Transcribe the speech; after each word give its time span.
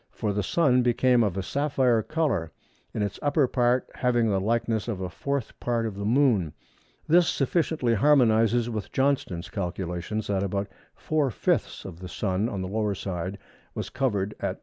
For 0.09 0.33
the 0.33 0.41
Sun 0.41 0.81
became 0.81 1.23
of 1.23 1.37
a 1.37 1.43
sapphire 1.43 2.01
colour; 2.01 2.51
in 2.91 3.03
its 3.03 3.19
upper 3.21 3.47
part 3.47 3.87
having 3.93 4.27
the 4.29 4.39
likeness 4.41 4.87
of 4.87 4.99
a 4.99 5.11
fourth 5.11 5.59
part 5.59 5.85
of 5.85 5.95
the 5.95 6.05
Moon." 6.05 6.53
This 7.07 7.27
sufficiently 7.29 7.93
harmonises 7.93 8.67
with 8.67 8.91
Johnston's 8.91 9.49
calculations 9.51 10.25
that 10.25 10.41
about 10.41 10.69
four 10.95 11.29
fifths 11.29 11.85
of 11.85 11.99
the 11.99 12.09
Sun 12.09 12.49
on 12.49 12.63
the 12.63 12.67
lower 12.67 12.95
side 12.95 13.37
was 13.75 13.91
covered 13.91 14.33
at 14.39 14.55
10h. 14.59 14.59